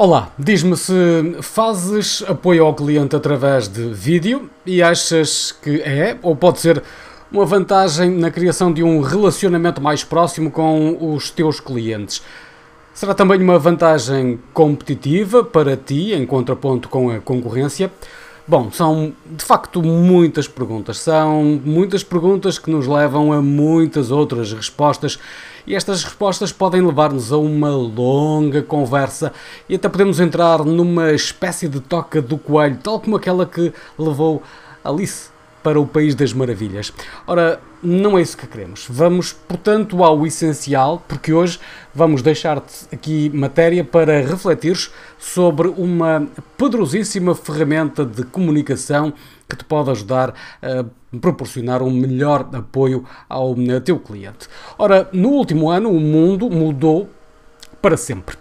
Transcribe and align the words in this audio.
Olá, 0.00 0.30
diz-me 0.38 0.76
se 0.76 0.94
fazes 1.42 2.22
apoio 2.28 2.64
ao 2.64 2.72
cliente 2.72 3.16
através 3.16 3.66
de 3.66 3.92
vídeo 3.92 4.48
e 4.64 4.80
achas 4.80 5.50
que 5.50 5.82
é 5.82 6.16
ou 6.22 6.36
pode 6.36 6.60
ser 6.60 6.84
uma 7.32 7.44
vantagem 7.44 8.08
na 8.08 8.30
criação 8.30 8.72
de 8.72 8.80
um 8.80 9.00
relacionamento 9.00 9.82
mais 9.82 10.04
próximo 10.04 10.52
com 10.52 11.14
os 11.16 11.32
teus 11.32 11.58
clientes. 11.58 12.22
Será 12.94 13.12
também 13.12 13.42
uma 13.42 13.58
vantagem 13.58 14.38
competitiva 14.54 15.42
para 15.42 15.76
ti, 15.76 16.12
em 16.14 16.24
contraponto 16.24 16.88
com 16.88 17.10
a 17.10 17.18
concorrência? 17.18 17.90
Bom, 18.46 18.70
são 18.70 19.12
de 19.26 19.44
facto 19.44 19.82
muitas 19.82 20.46
perguntas. 20.46 21.00
São 21.00 21.60
muitas 21.64 22.04
perguntas 22.04 22.56
que 22.56 22.70
nos 22.70 22.86
levam 22.86 23.32
a 23.32 23.42
muitas 23.42 24.12
outras 24.12 24.52
respostas 24.52 25.18
e 25.68 25.74
estas 25.74 26.02
respostas 26.02 26.50
podem 26.50 26.80
levar-nos 26.80 27.30
a 27.30 27.36
uma 27.36 27.68
longa 27.68 28.62
conversa 28.62 29.34
e 29.68 29.74
até 29.74 29.86
podemos 29.86 30.18
entrar 30.18 30.64
numa 30.64 31.12
espécie 31.12 31.68
de 31.68 31.78
toca 31.78 32.22
do 32.22 32.38
coelho, 32.38 32.78
tal 32.82 32.98
como 32.98 33.16
aquela 33.16 33.44
que 33.44 33.70
levou 33.98 34.42
Alice 34.82 35.28
para 35.62 35.78
o 35.78 35.86
País 35.86 36.14
das 36.14 36.32
Maravilhas. 36.32 36.90
Ora, 37.26 37.60
não 37.82 38.18
é 38.18 38.22
isso 38.22 38.36
que 38.36 38.46
queremos. 38.46 38.86
Vamos, 38.88 39.32
portanto, 39.32 40.02
ao 40.02 40.26
essencial, 40.26 41.02
porque 41.06 41.32
hoje 41.32 41.58
vamos 41.94 42.22
deixar-te 42.22 42.86
aqui 42.92 43.30
matéria 43.30 43.84
para 43.84 44.20
refletires 44.20 44.90
sobre 45.18 45.68
uma 45.68 46.26
poderosíssima 46.56 47.34
ferramenta 47.34 48.04
de 48.04 48.24
comunicação 48.24 49.12
que 49.48 49.56
te 49.56 49.64
pode 49.64 49.90
ajudar 49.90 50.34
a 50.62 50.84
proporcionar 51.18 51.82
um 51.82 51.90
melhor 51.90 52.48
apoio 52.52 53.04
ao 53.28 53.54
teu 53.84 53.98
cliente. 53.98 54.48
Ora, 54.76 55.08
no 55.12 55.30
último 55.30 55.70
ano 55.70 55.90
o 55.90 56.00
mundo 56.00 56.50
mudou 56.50 57.08
para 57.80 57.96
sempre 57.96 58.36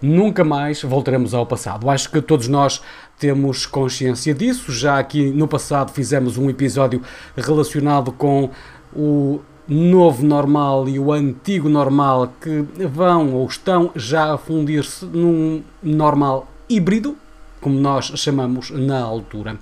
nunca 0.00 0.42
mais 0.42 0.82
voltaremos 0.82 1.34
ao 1.34 1.44
passado. 1.46 1.90
Acho 1.90 2.10
que 2.10 2.20
todos 2.22 2.48
nós 2.48 2.80
temos 3.18 3.66
consciência 3.66 4.32
disso. 4.34 4.72
Já 4.72 4.98
aqui 4.98 5.30
no 5.30 5.46
passado 5.46 5.92
fizemos 5.92 6.38
um 6.38 6.48
episódio 6.48 7.02
relacionado 7.36 8.10
com 8.12 8.50
o 8.94 9.40
novo 9.68 10.24
normal 10.24 10.88
e 10.88 10.98
o 10.98 11.12
antigo 11.12 11.68
normal 11.68 12.32
que 12.40 12.64
vão 12.86 13.34
ou 13.34 13.46
estão 13.46 13.90
já 13.94 14.34
a 14.34 14.38
fundir-se 14.38 15.04
num 15.04 15.62
normal 15.82 16.48
híbrido, 16.68 17.16
como 17.60 17.78
nós 17.78 18.06
chamamos 18.16 18.70
na 18.70 19.00
altura. 19.00 19.56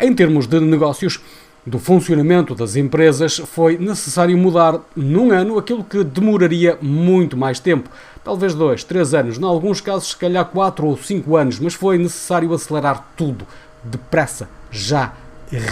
Em 0.00 0.12
termos 0.12 0.46
de 0.46 0.58
negócios, 0.58 1.20
do 1.66 1.78
funcionamento 1.78 2.54
das 2.54 2.76
empresas, 2.76 3.38
foi 3.38 3.78
necessário 3.78 4.36
mudar 4.36 4.80
num 4.94 5.30
ano 5.30 5.58
aquilo 5.58 5.82
que 5.82 6.04
demoraria 6.04 6.78
muito 6.82 7.36
mais 7.36 7.58
tempo. 7.58 7.88
Talvez 8.22 8.54
dois, 8.54 8.84
três 8.84 9.14
anos, 9.14 9.38
em 9.38 9.44
alguns 9.44 9.80
casos, 9.80 10.08
se 10.08 10.16
calhar 10.16 10.44
quatro 10.46 10.86
ou 10.86 10.96
cinco 10.96 11.36
anos, 11.36 11.58
mas 11.58 11.74
foi 11.74 11.96
necessário 11.96 12.52
acelerar 12.52 13.12
tudo, 13.16 13.46
depressa, 13.82 14.48
já, 14.70 15.12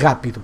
rápido. 0.01 0.43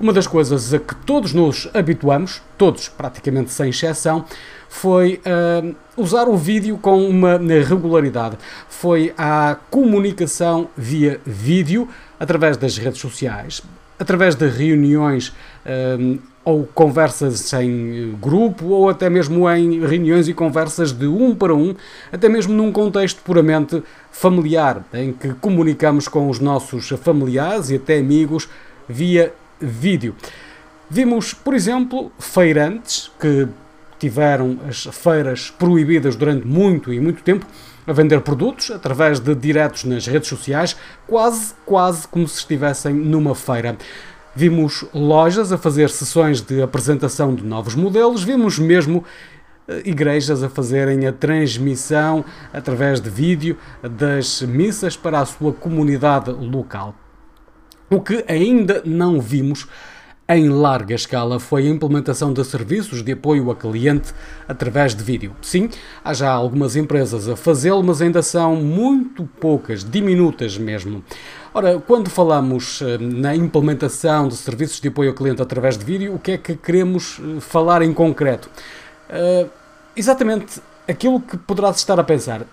Uma 0.00 0.14
das 0.14 0.26
coisas 0.26 0.72
a 0.72 0.78
que 0.78 0.94
todos 0.94 1.34
nos 1.34 1.68
habituamos, 1.74 2.40
todos 2.56 2.88
praticamente 2.88 3.50
sem 3.50 3.68
exceção, 3.68 4.24
foi 4.66 5.20
uh, 5.26 5.74
usar 5.94 6.26
o 6.26 6.38
vídeo 6.38 6.78
com 6.78 7.06
uma 7.06 7.36
regularidade. 7.36 8.38
Foi 8.66 9.12
a 9.18 9.58
comunicação 9.70 10.68
via 10.74 11.20
vídeo 11.26 11.86
através 12.18 12.56
das 12.56 12.78
redes 12.78 12.98
sociais 12.98 13.62
através 14.00 14.34
de 14.34 14.48
reuniões 14.48 15.30
um, 16.00 16.18
ou 16.42 16.66
conversas 16.74 17.52
em 17.52 18.16
grupo, 18.18 18.68
ou 18.68 18.88
até 18.88 19.10
mesmo 19.10 19.48
em 19.50 19.86
reuniões 19.86 20.26
e 20.26 20.32
conversas 20.32 20.90
de 20.90 21.06
um 21.06 21.34
para 21.34 21.54
um, 21.54 21.74
até 22.10 22.26
mesmo 22.26 22.54
num 22.54 22.72
contexto 22.72 23.20
puramente 23.22 23.82
familiar, 24.10 24.82
em 24.94 25.12
que 25.12 25.34
comunicamos 25.34 26.08
com 26.08 26.30
os 26.30 26.40
nossos 26.40 26.88
familiares 27.02 27.68
e 27.68 27.76
até 27.76 27.98
amigos 27.98 28.48
via 28.88 29.34
vídeo. 29.60 30.14
Vimos, 30.88 31.32
por 31.32 31.54
exemplo, 31.54 32.10
feirantes 32.18 33.10
que 33.20 33.46
tiveram 33.98 34.58
as 34.68 34.84
feiras 34.84 35.50
proibidas 35.50 36.16
durante 36.16 36.46
muito 36.46 36.92
e 36.92 36.98
muito 36.98 37.22
tempo 37.22 37.46
a 37.86 37.92
vender 37.92 38.20
produtos 38.22 38.70
através 38.70 39.20
de 39.20 39.34
diretos 39.34 39.84
nas 39.84 40.06
redes 40.06 40.28
sociais, 40.28 40.76
quase, 41.06 41.54
quase 41.66 42.08
como 42.08 42.26
se 42.26 42.38
estivessem 42.38 42.94
numa 42.94 43.34
feira. 43.34 43.76
Vimos 44.34 44.84
lojas 44.94 45.52
a 45.52 45.58
fazer 45.58 45.90
sessões 45.90 46.40
de 46.40 46.62
apresentação 46.62 47.34
de 47.34 47.44
novos 47.44 47.74
modelos, 47.74 48.22
vimos 48.22 48.58
mesmo 48.58 49.04
eh, 49.68 49.82
igrejas 49.84 50.42
a 50.42 50.48
fazerem 50.48 51.06
a 51.06 51.12
transmissão 51.12 52.24
através 52.52 53.00
de 53.00 53.10
vídeo 53.10 53.58
das 53.82 54.40
missas 54.42 54.96
para 54.96 55.20
a 55.20 55.26
sua 55.26 55.52
comunidade 55.52 56.30
local. 56.30 56.94
O 57.92 58.00
que 58.00 58.24
ainda 58.28 58.80
não 58.84 59.20
vimos 59.20 59.66
em 60.28 60.48
larga 60.48 60.94
escala 60.94 61.40
foi 61.40 61.66
a 61.66 61.70
implementação 61.70 62.32
de 62.32 62.44
serviços 62.44 63.02
de 63.02 63.10
apoio 63.10 63.50
a 63.50 63.56
cliente 63.56 64.12
através 64.46 64.94
de 64.94 65.02
vídeo. 65.02 65.34
Sim, 65.42 65.68
há 66.04 66.14
já 66.14 66.30
algumas 66.30 66.76
empresas 66.76 67.28
a 67.28 67.34
fazê-lo, 67.34 67.82
mas 67.82 68.00
ainda 68.00 68.22
são 68.22 68.54
muito 68.54 69.28
poucas, 69.40 69.82
diminutas 69.82 70.56
mesmo. 70.56 71.02
Ora, 71.52 71.80
quando 71.84 72.08
falamos 72.08 72.80
eh, 72.80 72.96
na 72.96 73.34
implementação 73.34 74.28
de 74.28 74.36
serviços 74.36 74.80
de 74.80 74.86
apoio 74.86 75.10
ao 75.10 75.16
cliente 75.16 75.42
através 75.42 75.76
de 75.76 75.84
vídeo, 75.84 76.14
o 76.14 76.18
que 76.20 76.30
é 76.30 76.38
que 76.38 76.54
queremos 76.54 77.18
eh, 77.18 77.40
falar 77.40 77.82
em 77.82 77.92
concreto? 77.92 78.48
Uh, 79.08 79.50
exatamente 79.96 80.62
aquilo 80.86 81.20
que 81.20 81.36
poderás 81.36 81.78
estar 81.78 81.98
a 81.98 82.04
pensar. 82.04 82.46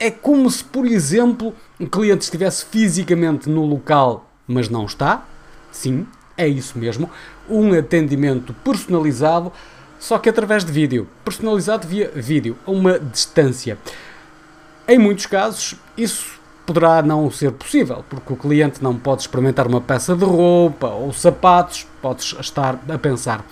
É 0.00 0.10
como 0.10 0.50
se, 0.50 0.64
por 0.64 0.86
exemplo, 0.86 1.52
um 1.78 1.84
cliente 1.84 2.24
estivesse 2.24 2.64
fisicamente 2.64 3.50
no 3.50 3.66
local, 3.66 4.31
mas 4.46 4.68
não 4.68 4.84
está. 4.84 5.24
Sim, 5.70 6.06
é 6.36 6.46
isso 6.46 6.78
mesmo, 6.78 7.10
um 7.48 7.72
atendimento 7.76 8.54
personalizado, 8.64 9.52
só 9.98 10.18
que 10.18 10.28
através 10.28 10.64
de 10.64 10.72
vídeo, 10.72 11.08
personalizado 11.24 11.86
via 11.86 12.10
vídeo, 12.14 12.56
a 12.66 12.70
uma 12.70 12.98
distância. 12.98 13.78
Em 14.86 14.98
muitos 14.98 15.26
casos, 15.26 15.76
isso 15.96 16.40
poderá 16.66 17.02
não 17.02 17.30
ser 17.30 17.52
possível, 17.52 18.04
porque 18.08 18.32
o 18.32 18.36
cliente 18.36 18.82
não 18.82 18.96
pode 18.98 19.22
experimentar 19.22 19.66
uma 19.66 19.80
peça 19.80 20.14
de 20.14 20.24
roupa 20.24 20.88
ou 20.88 21.12
sapatos, 21.12 21.86
podes 22.00 22.36
estar 22.40 22.78
a 22.88 22.98
pensar. 22.98 23.44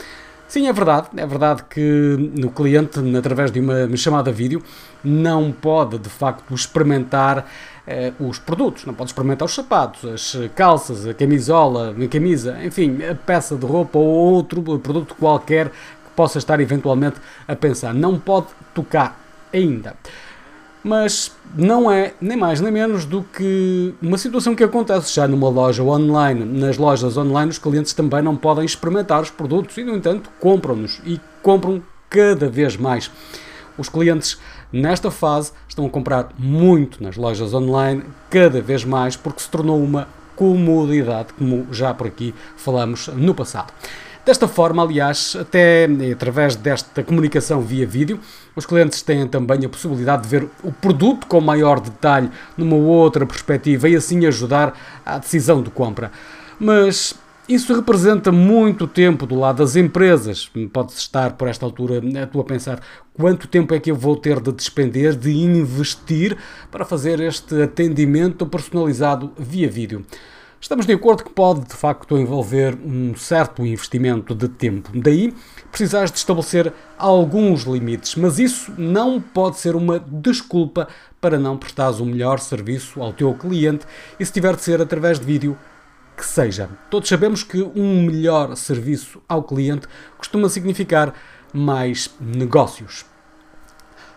Sim, 0.49 0.67
é 0.67 0.73
verdade, 0.73 1.09
é 1.17 1.25
verdade 1.25 1.63
que 1.71 2.33
o 2.45 2.51
cliente, 2.51 2.99
através 3.17 3.53
de 3.53 3.61
uma 3.61 3.97
chamada 3.97 4.33
vídeo, 4.33 4.61
não 5.05 5.53
pode 5.53 5.97
de 5.99 6.09
facto 6.09 6.53
experimentar 6.53 7.47
os 8.19 8.39
produtos, 8.39 8.85
não 8.85 8.95
pode 8.95 9.11
experimentar 9.11 9.47
os 9.47 9.55
sapatos, 9.55 10.05
as 10.05 10.37
calças, 10.55 11.07
a 11.07 11.15
camisola, 11.15 11.95
a 11.99 12.09
camisa, 12.09 12.59
enfim, 12.65 12.99
a 13.05 13.15
peça 13.15 13.57
de 13.57 13.67
roupa 13.67 13.99
ou 13.99 14.07
outro 14.07 14.63
produto 14.79 15.15
qualquer 15.19 15.69
que 15.69 16.11
possa 16.15 16.39
estar 16.39 16.61
eventualmente 16.61 17.17
a 17.49 17.57
pensar. 17.57 17.93
Não 17.95 18.19
pode 18.19 18.49
tocar 18.75 19.19
ainda. 19.53 19.97
Mas 20.83 21.33
não 21.55 21.91
é 21.91 22.15
nem 22.21 22.39
mais 22.39 22.61
nem 22.61 22.73
menos 22.73 23.05
do 23.05 23.23
que 23.23 23.95
uma 24.01 24.17
situação 24.17 24.55
que 24.55 24.65
acontece 24.65 25.15
já 25.15 25.29
numa 25.29 25.49
loja 25.49 25.83
online. 25.83 26.45
Nas 26.45 26.79
lojas 26.79 27.17
online, 27.17 27.51
os 27.51 27.59
clientes 27.59 27.93
também 27.93 28.23
não 28.23 28.35
podem 28.35 28.65
experimentar 28.65 29.21
os 29.21 29.31
produtos 29.31 29.77
e, 29.77 29.85
no 29.85 29.95
entanto, 29.95 30.31
compram-nos 30.41 31.01
e 31.05 31.21
compram 31.43 31.83
cada 32.09 32.49
vez 32.49 32.77
mais. 32.77 33.11
Os 33.81 33.89
clientes 33.89 34.39
nesta 34.71 35.11
fase 35.11 35.53
estão 35.67 35.87
a 35.87 35.89
comprar 35.89 36.29
muito 36.39 37.03
nas 37.03 37.17
lojas 37.17 37.55
online, 37.55 38.05
cada 38.29 38.61
vez 38.61 38.85
mais, 38.85 39.17
porque 39.17 39.41
se 39.41 39.49
tornou 39.49 39.83
uma 39.83 40.07
comodidade, 40.37 41.33
como 41.33 41.67
já 41.73 41.95
por 41.95 42.07
aqui 42.07 42.35
falamos 42.59 43.09
no 43.09 43.35
passado. 43.35 43.73
Desta 44.23 44.47
forma, 44.47 44.83
aliás, 44.83 45.35
até 45.35 45.89
através 46.13 46.57
desta 46.57 47.03
comunicação 47.03 47.63
via 47.63 47.87
vídeo, 47.87 48.21
os 48.55 48.67
clientes 48.67 49.01
têm 49.01 49.27
também 49.27 49.65
a 49.65 49.69
possibilidade 49.69 50.25
de 50.25 50.29
ver 50.29 50.47
o 50.63 50.71
produto 50.71 51.27
com 51.27 51.41
maior 51.41 51.81
detalhe, 51.81 52.31
numa 52.59 52.77
outra 52.77 53.25
perspectiva 53.25 53.89
e 53.89 53.97
assim 53.97 54.27
ajudar 54.27 54.75
à 55.07 55.17
decisão 55.17 55.63
de 55.63 55.71
compra. 55.71 56.13
Mas 56.59 57.15
isso 57.55 57.75
representa 57.75 58.31
muito 58.31 58.87
tempo 58.87 59.27
do 59.27 59.35
lado 59.35 59.57
das 59.59 59.75
empresas. 59.75 60.49
Podes 60.73 60.97
estar 60.99 61.33
por 61.33 61.49
esta 61.49 61.67
altura 61.67 62.01
a 62.23 62.27
tu 62.27 62.41
a 62.41 62.45
pensar 62.45 62.81
quanto 63.13 63.49
tempo 63.49 63.75
é 63.75 63.81
que 63.81 63.91
eu 63.91 63.97
vou 63.97 64.15
ter 64.15 64.41
de 64.41 64.53
despender, 64.53 65.17
de 65.17 65.33
investir 65.33 66.39
para 66.71 66.85
fazer 66.85 67.19
este 67.19 67.61
atendimento 67.63 68.47
personalizado 68.47 69.33
via 69.37 69.69
vídeo. 69.69 70.07
Estamos 70.61 70.87
de 70.87 70.93
acordo 70.93 71.25
que 71.25 71.31
pode 71.31 71.63
de 71.67 71.75
facto 71.75 72.17
envolver 72.19 72.79
um 72.85 73.17
certo 73.17 73.67
investimento 73.67 74.33
de 74.33 74.47
tempo. 74.47 74.91
Daí 74.95 75.35
precisares 75.71 76.13
de 76.13 76.19
estabelecer 76.19 76.73
alguns 76.97 77.63
limites, 77.63 78.15
mas 78.15 78.39
isso 78.39 78.73
não 78.79 79.21
pode 79.21 79.59
ser 79.59 79.75
uma 79.75 79.99
desculpa 79.99 80.87
para 81.21 81.39
não 81.39 81.57
prestares 81.57 81.99
o 81.99 82.05
um 82.05 82.07
melhor 82.07 82.39
serviço 82.39 83.03
ao 83.03 83.13
teu 83.13 83.35
cliente 83.35 83.87
e 84.21 84.25
se 84.25 84.33
tiver 84.33 84.55
de 84.55 84.63
ser 84.63 84.81
através 84.81 85.19
de 85.19 85.25
vídeo, 85.25 85.57
que 86.17 86.25
seja. 86.25 86.69
Todos 86.91 87.09
sabemos 87.09 87.43
que 87.43 87.63
um 87.63 88.03
melhor 88.05 88.57
serviço 88.57 89.23
ao 89.29 89.43
cliente 89.43 89.87
costuma 90.19 90.49
significar 90.49 91.15
mais 91.53 92.11
negócios. 92.21 93.05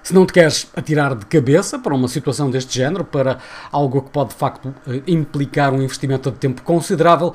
Se 0.03 0.13
não 0.13 0.25
te 0.25 0.33
queres 0.33 0.69
atirar 0.75 1.15
de 1.15 1.25
cabeça 1.25 1.79
para 1.79 1.95
uma 1.95 2.09
situação 2.09 2.51
deste 2.51 2.75
género, 2.75 3.05
para 3.05 3.37
algo 3.71 4.01
que 4.01 4.09
pode 4.09 4.31
de 4.31 4.35
facto 4.35 4.75
eh, 4.85 5.01
implicar 5.07 5.73
um 5.73 5.81
investimento 5.81 6.29
de 6.29 6.37
tempo 6.37 6.61
considerável, 6.61 7.33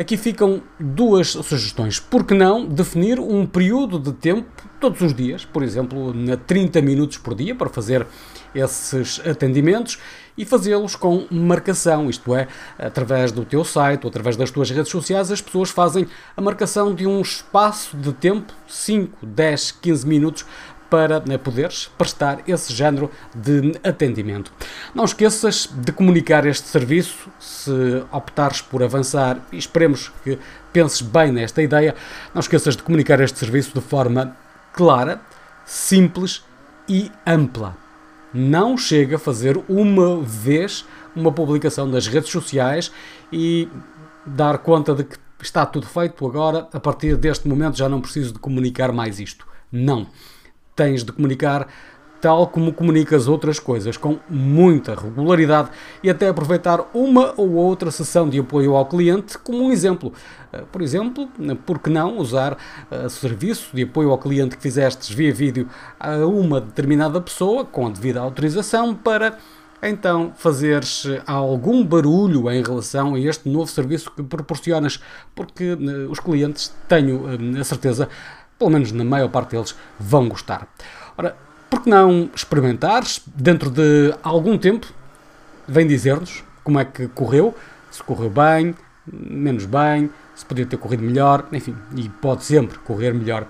aqui 0.00 0.16
ficam 0.16 0.62
duas 0.78 1.28
sugestões. 1.28 2.00
Por 2.00 2.24
que 2.24 2.32
não 2.32 2.64
definir 2.64 3.20
um 3.20 3.46
período 3.46 3.98
de 3.98 4.12
tempo 4.14 4.48
todos 4.80 5.02
os 5.02 5.12
dias, 5.12 5.44
por 5.44 5.62
exemplo, 5.62 6.14
30 6.46 6.80
minutos 6.80 7.18
por 7.18 7.34
dia, 7.34 7.54
para 7.54 7.68
fazer 7.68 8.06
esses 8.54 9.20
atendimentos 9.26 9.98
e 10.38 10.44
fazê-los 10.46 10.96
com 10.96 11.26
marcação, 11.30 12.08
isto 12.08 12.34
é, 12.34 12.48
através 12.78 13.30
do 13.30 13.44
teu 13.44 13.62
site 13.62 14.04
ou 14.04 14.08
através 14.08 14.36
das 14.36 14.50
tuas 14.50 14.70
redes 14.70 14.90
sociais, 14.90 15.30
as 15.30 15.42
pessoas 15.42 15.68
fazem 15.68 16.06
a 16.34 16.40
marcação 16.40 16.94
de 16.94 17.06
um 17.06 17.20
espaço 17.20 17.94
de 17.94 18.10
tempo, 18.14 18.54
5, 18.66 19.26
10, 19.26 19.72
15 19.72 20.06
minutos, 20.06 20.46
para 20.90 21.20
né, 21.20 21.38
poderes 21.38 21.88
prestar 21.96 22.40
esse 22.46 22.74
género 22.74 23.10
de 23.34 23.78
atendimento. 23.84 24.52
Não 24.92 25.04
esqueças 25.04 25.68
de 25.72 25.92
comunicar 25.92 26.44
este 26.44 26.66
serviço, 26.66 27.30
se 27.38 27.70
optares 28.10 28.60
por 28.60 28.82
avançar, 28.82 29.38
e 29.52 29.56
esperemos 29.56 30.10
que 30.24 30.36
penses 30.72 31.00
bem 31.00 31.30
nesta 31.30 31.62
ideia, 31.62 31.94
não 32.34 32.40
esqueças 32.40 32.76
de 32.76 32.82
comunicar 32.82 33.20
este 33.20 33.38
serviço 33.38 33.72
de 33.72 33.80
forma 33.80 34.36
clara, 34.72 35.20
simples 35.64 36.44
e 36.88 37.10
ampla. 37.24 37.76
Não 38.34 38.76
chega 38.76 39.16
a 39.16 39.18
fazer 39.18 39.60
uma 39.68 40.20
vez 40.20 40.84
uma 41.14 41.32
publicação 41.32 41.86
nas 41.86 42.06
redes 42.06 42.30
sociais 42.30 42.92
e 43.32 43.68
dar 44.26 44.58
conta 44.58 44.94
de 44.94 45.04
que 45.04 45.16
está 45.40 45.64
tudo 45.64 45.86
feito 45.86 46.26
agora, 46.26 46.68
a 46.72 46.78
partir 46.78 47.16
deste 47.16 47.48
momento 47.48 47.76
já 47.76 47.88
não 47.88 48.00
preciso 48.00 48.34
de 48.34 48.38
comunicar 48.38 48.92
mais 48.92 49.18
isto. 49.18 49.46
Não 49.72 50.06
tens 50.80 51.04
de 51.04 51.12
comunicar 51.12 51.68
tal 52.22 52.46
como 52.46 52.72
comunicas 52.72 53.28
outras 53.28 53.58
coisas, 53.58 53.98
com 53.98 54.18
muita 54.30 54.94
regularidade 54.94 55.68
e 56.02 56.08
até 56.08 56.28
aproveitar 56.28 56.80
uma 56.94 57.34
ou 57.36 57.52
outra 57.52 57.90
sessão 57.90 58.28
de 58.28 58.38
apoio 58.38 58.74
ao 58.74 58.86
cliente 58.86 59.36
como 59.36 59.64
um 59.64 59.70
exemplo. 59.70 60.10
Eh, 60.52 60.62
por 60.72 60.80
exemplo, 60.80 61.28
por 61.66 61.78
que 61.78 61.90
não 61.90 62.16
usar 62.16 62.54
uh, 62.90 63.08
serviço 63.10 63.74
de 63.74 63.82
apoio 63.82 64.10
ao 64.10 64.18
cliente 64.18 64.56
que 64.56 64.62
fizestes 64.62 65.10
via 65.10 65.32
vídeo 65.32 65.68
a 65.98 66.16
uma 66.26 66.62
determinada 66.62 67.20
pessoa 67.20 67.62
com 67.64 67.86
a 67.86 67.90
devida 67.90 68.20
autorização 68.20 68.94
para 68.94 69.36
então 69.82 70.32
fazeres 70.36 71.06
algum 71.26 71.84
barulho 71.84 72.50
em 72.50 72.62
relação 72.62 73.14
a 73.14 73.20
este 73.20 73.48
novo 73.48 73.70
serviço 73.70 74.12
que 74.14 74.22
proporcionas, 74.22 75.00
porque 75.34 75.76
os 76.10 76.20
clientes, 76.20 76.74
tenho 76.86 77.22
a 77.58 77.64
certeza, 77.64 78.08
pelo 78.60 78.70
menos 78.70 78.92
na 78.92 79.04
maior 79.04 79.30
parte 79.30 79.52
deles, 79.52 79.74
vão 79.98 80.28
gostar. 80.28 80.68
Ora, 81.16 81.34
por 81.70 81.82
que 81.82 81.88
não 81.88 82.28
experimentares 82.34 83.22
dentro 83.34 83.70
de 83.70 84.14
algum 84.22 84.58
tempo? 84.58 84.86
Vem 85.66 85.86
dizer-nos 85.86 86.44
como 86.62 86.78
é 86.78 86.84
que 86.84 87.08
correu, 87.08 87.56
se 87.90 88.02
correu 88.02 88.28
bem, 88.28 88.74
menos 89.10 89.64
bem, 89.64 90.10
se 90.34 90.44
podia 90.44 90.66
ter 90.66 90.76
corrido 90.76 91.02
melhor, 91.02 91.46
enfim, 91.52 91.74
e 91.96 92.06
pode 92.08 92.44
sempre 92.44 92.78
correr 92.80 93.14
melhor. 93.14 93.46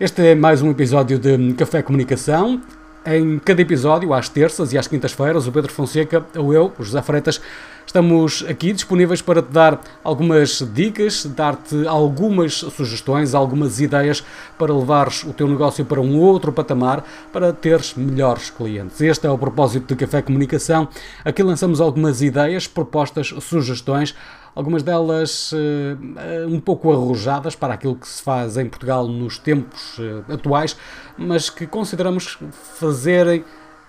Este 0.00 0.26
é 0.26 0.34
mais 0.34 0.60
um 0.60 0.72
episódio 0.72 1.18
de 1.20 1.54
Café 1.54 1.80
Comunicação. 1.80 2.60
Em 3.06 3.38
cada 3.38 3.62
episódio, 3.62 4.12
às 4.12 4.28
terças 4.28 4.72
e 4.72 4.78
às 4.78 4.88
quintas-feiras, 4.88 5.46
o 5.46 5.52
Pedro 5.52 5.72
Fonseca 5.72 6.26
ou 6.36 6.52
eu, 6.52 6.72
o 6.76 6.82
José 6.82 7.00
Freitas, 7.00 7.40
Estamos 7.86 8.44
aqui 8.48 8.72
disponíveis 8.72 9.22
para 9.22 9.40
te 9.40 9.52
dar 9.52 9.80
algumas 10.02 10.58
dicas, 10.74 11.24
dar-te 11.24 11.86
algumas 11.86 12.54
sugestões, 12.54 13.32
algumas 13.32 13.80
ideias 13.80 14.24
para 14.58 14.74
levares 14.74 15.22
o 15.22 15.32
teu 15.32 15.46
negócio 15.46 15.84
para 15.84 16.00
um 16.00 16.18
outro 16.18 16.52
patamar, 16.52 17.04
para 17.32 17.52
teres 17.52 17.94
melhores 17.94 18.50
clientes. 18.50 19.00
Este 19.00 19.26
é 19.28 19.30
o 19.30 19.38
propósito 19.38 19.86
de 19.86 19.96
Café 20.04 20.20
Comunicação. 20.20 20.88
Aqui 21.24 21.42
lançamos 21.44 21.80
algumas 21.80 22.20
ideias, 22.20 22.66
propostas, 22.66 23.28
sugestões 23.40 24.14
algumas 24.54 24.82
delas 24.82 25.52
uh, 25.52 26.48
um 26.48 26.58
pouco 26.58 26.90
arrojadas 26.90 27.54
para 27.54 27.74
aquilo 27.74 27.94
que 27.94 28.08
se 28.08 28.22
faz 28.22 28.56
em 28.56 28.66
Portugal 28.66 29.06
nos 29.06 29.38
tempos 29.38 29.98
uh, 29.98 30.32
atuais, 30.32 30.74
mas 31.18 31.50
que 31.50 31.66
consideramos 31.66 32.38
fazerem 32.78 33.44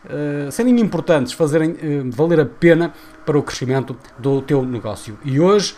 uh, 0.05 0.51
serem 0.51 0.79
importantes, 0.79 1.33
fazerem 1.33 1.71
uh, 1.71 2.11
valer 2.11 2.39
a 2.39 2.45
pena 2.45 2.93
para 3.25 3.37
o 3.37 3.43
crescimento 3.43 3.95
do 4.17 4.41
teu 4.41 4.63
negócio. 4.63 5.17
E 5.23 5.39
hoje 5.39 5.75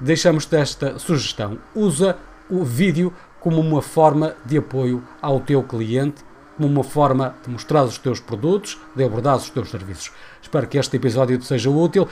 deixamos-te 0.00 0.56
esta 0.56 0.98
sugestão. 0.98 1.58
Usa 1.74 2.16
o 2.48 2.64
vídeo 2.64 3.12
como 3.40 3.60
uma 3.60 3.82
forma 3.82 4.34
de 4.44 4.58
apoio 4.58 5.02
ao 5.20 5.40
teu 5.40 5.62
cliente, 5.62 6.24
como 6.56 6.68
uma 6.68 6.84
forma 6.84 7.34
de 7.44 7.50
mostrar 7.50 7.84
os 7.84 7.98
teus 7.98 8.18
produtos, 8.18 8.78
de 8.94 9.04
abordar 9.04 9.36
os 9.36 9.50
teus 9.50 9.70
serviços. 9.70 10.10
Espero 10.42 10.66
que 10.66 10.78
este 10.78 10.96
episódio 10.96 11.38
te 11.38 11.44
seja 11.44 11.70
útil. 11.70 12.08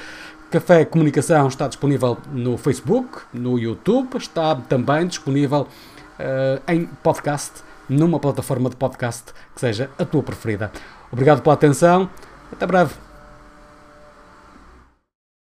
Café 0.51 0.85
Comunicação 0.85 1.49
está 1.49 1.67
disponível 1.67 2.19
no 2.31 2.57
Facebook, 2.57 3.23
no 3.33 3.59
YouTube, 3.59 4.17
está 4.17 4.55
também 4.55 5.07
disponível 5.07 5.63
uh, 5.63 6.73
em 6.73 6.87
podcast, 7.03 7.63
numa 7.89 8.19
plataforma 8.19 8.71
de 8.71 8.77
podcast 8.77 9.33
que 9.55 9.61
seja 9.61 9.91
a 9.99 10.05
tua 10.05 10.23
preferida. 10.23 10.71
Obrigado 11.13 11.43
pela 11.43 11.55
atenção. 11.55 12.09
Até 12.53 12.67
breve. 12.67 13.14